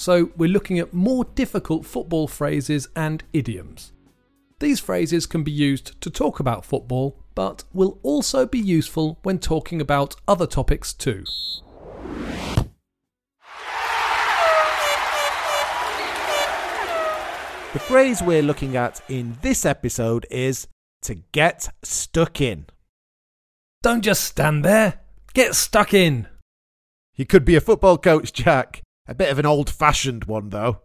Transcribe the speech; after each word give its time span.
so 0.00 0.30
we're 0.34 0.48
looking 0.48 0.78
at 0.78 0.94
more 0.94 1.24
difficult 1.34 1.84
football 1.84 2.26
phrases 2.26 2.88
and 2.96 3.22
idioms. 3.34 3.92
These 4.58 4.80
phrases 4.80 5.26
can 5.26 5.42
be 5.42 5.52
used 5.52 6.00
to 6.00 6.08
talk 6.08 6.40
about 6.40 6.64
football, 6.64 7.18
but 7.34 7.64
will 7.74 7.98
also 8.02 8.46
be 8.46 8.58
useful 8.58 9.18
when 9.24 9.38
talking 9.38 9.78
about 9.78 10.16
other 10.26 10.46
topics 10.46 10.94
too. 10.94 11.24
The 17.74 17.78
phrase 17.78 18.22
we're 18.22 18.42
looking 18.42 18.76
at 18.76 19.02
in 19.06 19.36
this 19.42 19.66
episode 19.66 20.24
is 20.30 20.66
to 21.02 21.16
get 21.32 21.68
stuck 21.82 22.40
in. 22.40 22.64
Don't 23.82 24.02
just 24.02 24.24
stand 24.24 24.64
there, 24.64 25.00
get 25.34 25.54
stuck 25.54 25.92
in. 25.92 26.26
You 27.16 27.26
could 27.26 27.44
be 27.44 27.54
a 27.54 27.60
football 27.60 27.98
coach, 27.98 28.32
Jack. 28.32 28.80
A 29.10 29.14
bit 29.14 29.32
of 29.32 29.40
an 29.40 29.46
old 29.46 29.68
fashioned 29.68 30.26
one, 30.26 30.50
though. 30.50 30.82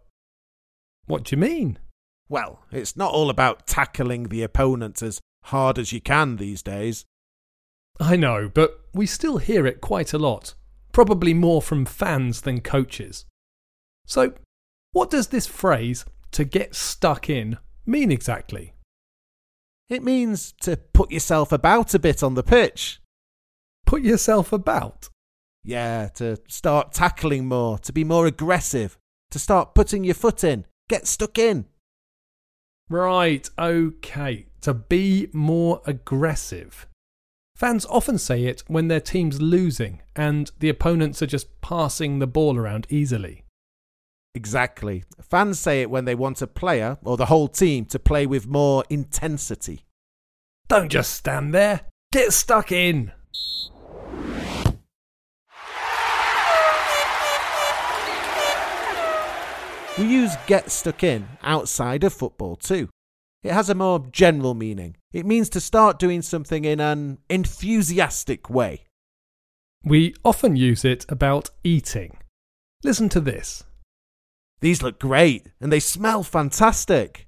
What 1.06 1.22
do 1.22 1.36
you 1.36 1.40
mean? 1.40 1.78
Well, 2.28 2.64
it's 2.72 2.96
not 2.96 3.12
all 3.12 3.30
about 3.30 3.68
tackling 3.68 4.24
the 4.24 4.42
opponent 4.42 5.00
as 5.00 5.20
hard 5.44 5.78
as 5.78 5.92
you 5.92 6.00
can 6.00 6.34
these 6.34 6.60
days. 6.60 7.04
I 8.00 8.16
know, 8.16 8.50
but 8.52 8.80
we 8.92 9.06
still 9.06 9.38
hear 9.38 9.64
it 9.64 9.80
quite 9.80 10.12
a 10.12 10.18
lot, 10.18 10.54
probably 10.90 11.34
more 11.34 11.62
from 11.62 11.86
fans 11.86 12.40
than 12.40 12.62
coaches. 12.62 13.26
So, 14.06 14.34
what 14.90 15.08
does 15.08 15.28
this 15.28 15.46
phrase, 15.46 16.04
to 16.32 16.44
get 16.44 16.74
stuck 16.74 17.30
in, 17.30 17.58
mean 17.86 18.10
exactly? 18.10 18.74
It 19.88 20.02
means 20.02 20.52
to 20.62 20.76
put 20.76 21.12
yourself 21.12 21.52
about 21.52 21.94
a 21.94 22.00
bit 22.00 22.24
on 22.24 22.34
the 22.34 22.42
pitch. 22.42 23.00
Put 23.86 24.02
yourself 24.02 24.52
about? 24.52 25.10
Yeah, 25.66 26.10
to 26.14 26.38
start 26.46 26.92
tackling 26.92 27.46
more, 27.46 27.76
to 27.80 27.92
be 27.92 28.04
more 28.04 28.24
aggressive, 28.26 28.96
to 29.32 29.40
start 29.40 29.74
putting 29.74 30.04
your 30.04 30.14
foot 30.14 30.44
in, 30.44 30.64
get 30.88 31.08
stuck 31.08 31.38
in. 31.38 31.66
Right, 32.88 33.50
okay, 33.58 34.46
to 34.60 34.72
be 34.72 35.28
more 35.32 35.82
aggressive. 35.84 36.86
Fans 37.56 37.84
often 37.86 38.16
say 38.16 38.44
it 38.44 38.62
when 38.68 38.86
their 38.86 39.00
team's 39.00 39.42
losing 39.42 40.02
and 40.14 40.52
the 40.60 40.68
opponents 40.68 41.20
are 41.20 41.26
just 41.26 41.60
passing 41.62 42.20
the 42.20 42.28
ball 42.28 42.56
around 42.56 42.86
easily. 42.88 43.42
Exactly. 44.36 45.02
Fans 45.20 45.58
say 45.58 45.82
it 45.82 45.90
when 45.90 46.04
they 46.04 46.14
want 46.14 46.42
a 46.42 46.46
player 46.46 46.98
or 47.02 47.16
the 47.16 47.26
whole 47.26 47.48
team 47.48 47.86
to 47.86 47.98
play 47.98 48.24
with 48.24 48.46
more 48.46 48.84
intensity. 48.88 49.84
Don't 50.68 50.90
just 50.90 51.12
stand 51.12 51.52
there, 51.52 51.80
get 52.12 52.32
stuck 52.32 52.70
in. 52.70 53.10
We 59.98 60.04
use 60.04 60.36
get 60.46 60.70
stuck 60.70 61.02
in 61.02 61.26
outside 61.42 62.04
of 62.04 62.12
football 62.12 62.56
too. 62.56 62.90
It 63.42 63.52
has 63.52 63.70
a 63.70 63.74
more 63.74 64.04
general 64.12 64.54
meaning. 64.54 64.96
It 65.12 65.24
means 65.24 65.48
to 65.50 65.60
start 65.60 65.98
doing 65.98 66.20
something 66.20 66.66
in 66.66 66.80
an 66.80 67.18
enthusiastic 67.30 68.50
way. 68.50 68.84
We 69.82 70.14
often 70.22 70.54
use 70.56 70.84
it 70.84 71.06
about 71.08 71.48
eating. 71.64 72.18
Listen 72.82 73.08
to 73.10 73.20
this. 73.20 73.64
These 74.60 74.82
look 74.82 74.98
great 74.98 75.46
and 75.60 75.72
they 75.72 75.80
smell 75.80 76.22
fantastic. 76.22 77.26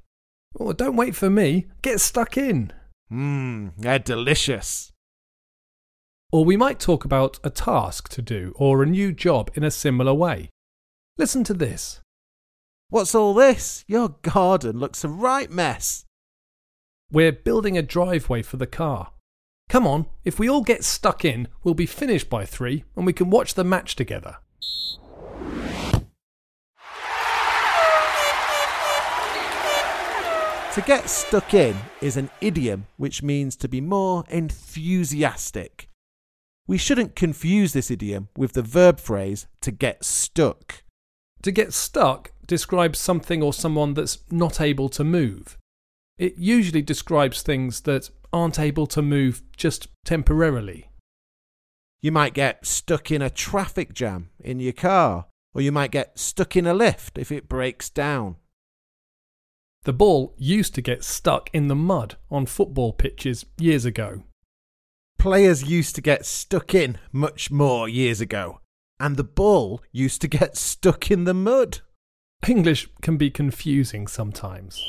Oh, 0.60 0.72
don't 0.72 0.96
wait 0.96 1.14
for 1.16 1.30
me. 1.30 1.68
Get 1.80 2.00
stuck 2.00 2.36
in. 2.36 2.72
Mmm, 3.10 3.72
they're 3.78 3.98
delicious. 3.98 4.92
Or 6.30 6.44
we 6.44 6.58
might 6.58 6.80
talk 6.80 7.06
about 7.06 7.38
a 7.42 7.48
task 7.48 8.10
to 8.10 8.20
do 8.20 8.52
or 8.56 8.82
a 8.82 8.86
new 8.86 9.12
job 9.12 9.50
in 9.54 9.64
a 9.64 9.70
similar 9.70 10.12
way. 10.12 10.50
Listen 11.16 11.44
to 11.44 11.54
this. 11.54 12.00
What's 12.90 13.14
all 13.14 13.34
this? 13.34 13.84
Your 13.86 14.16
garden 14.22 14.78
looks 14.78 15.04
a 15.04 15.08
right 15.08 15.50
mess. 15.50 16.06
We're 17.12 17.32
building 17.32 17.76
a 17.76 17.82
driveway 17.82 18.40
for 18.40 18.56
the 18.56 18.66
car. 18.66 19.12
Come 19.68 19.86
on, 19.86 20.06
if 20.24 20.38
we 20.38 20.48
all 20.48 20.62
get 20.62 20.84
stuck 20.84 21.22
in, 21.22 21.48
we'll 21.62 21.74
be 21.74 21.84
finished 21.84 22.30
by 22.30 22.46
three 22.46 22.84
and 22.96 23.04
we 23.04 23.12
can 23.12 23.28
watch 23.28 23.52
the 23.52 23.64
match 23.64 23.94
together. 23.94 24.38
To 30.72 30.80
get 30.86 31.10
stuck 31.10 31.52
in 31.52 31.76
is 32.00 32.16
an 32.16 32.30
idiom 32.40 32.86
which 32.96 33.22
means 33.22 33.54
to 33.56 33.68
be 33.68 33.82
more 33.82 34.24
enthusiastic. 34.30 35.90
We 36.66 36.78
shouldn't 36.78 37.16
confuse 37.16 37.74
this 37.74 37.90
idiom 37.90 38.28
with 38.34 38.54
the 38.54 38.62
verb 38.62 38.98
phrase 38.98 39.46
to 39.60 39.70
get 39.70 40.06
stuck. 40.06 40.84
To 41.42 41.52
get 41.52 41.74
stuck 41.74 42.32
describes 42.48 42.98
something 42.98 43.42
or 43.42 43.52
someone 43.52 43.94
that's 43.94 44.18
not 44.30 44.60
able 44.60 44.88
to 44.88 45.04
move. 45.04 45.56
It 46.18 46.36
usually 46.36 46.82
describes 46.82 47.42
things 47.42 47.82
that 47.82 48.10
aren't 48.32 48.58
able 48.58 48.88
to 48.88 49.00
move 49.00 49.42
just 49.56 49.86
temporarily. 50.04 50.90
You 52.00 52.10
might 52.10 52.34
get 52.34 52.66
stuck 52.66 53.12
in 53.12 53.22
a 53.22 53.30
traffic 53.30 53.92
jam 53.92 54.30
in 54.40 54.58
your 54.58 54.72
car, 54.72 55.26
or 55.54 55.60
you 55.60 55.70
might 55.70 55.92
get 55.92 56.18
stuck 56.18 56.56
in 56.56 56.66
a 56.66 56.74
lift 56.74 57.18
if 57.18 57.30
it 57.30 57.48
breaks 57.48 57.88
down. 57.88 58.36
The 59.84 59.92
ball 59.92 60.34
used 60.36 60.74
to 60.74 60.82
get 60.82 61.04
stuck 61.04 61.50
in 61.52 61.68
the 61.68 61.76
mud 61.76 62.16
on 62.30 62.46
football 62.46 62.92
pitches 62.92 63.46
years 63.58 63.84
ago. 63.84 64.22
Players 65.18 65.64
used 65.64 65.94
to 65.96 66.00
get 66.00 66.26
stuck 66.26 66.74
in 66.74 66.98
much 67.12 67.50
more 67.50 67.88
years 67.88 68.20
ago, 68.20 68.60
and 69.00 69.16
the 69.16 69.24
ball 69.24 69.82
used 69.92 70.20
to 70.20 70.28
get 70.28 70.56
stuck 70.56 71.10
in 71.10 71.24
the 71.24 71.34
mud. 71.34 71.80
English 72.46 72.88
can 73.02 73.16
be 73.16 73.30
confusing 73.30 74.06
sometimes. 74.06 74.82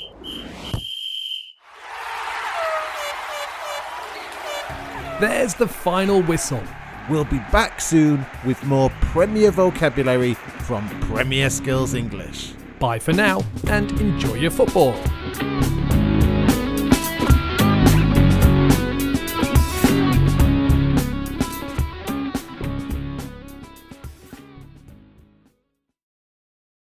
There's 5.19 5.55
the 5.55 5.67
final 5.67 6.21
whistle. 6.21 6.63
We'll 7.09 7.25
be 7.25 7.39
back 7.51 7.81
soon 7.81 8.25
with 8.45 8.63
more 8.63 8.89
Premier 9.01 9.51
vocabulary 9.51 10.35
from 10.35 10.87
Premier 11.01 11.49
Skills 11.49 11.93
English. 11.95 12.53
Bye 12.79 12.99
for 12.99 13.11
now 13.11 13.41
and 13.67 13.91
enjoy 13.99 14.35
your 14.35 14.51
football. 14.51 14.95